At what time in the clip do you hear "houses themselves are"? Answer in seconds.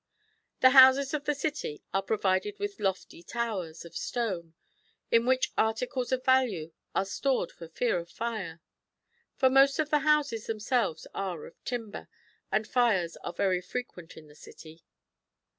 9.99-11.45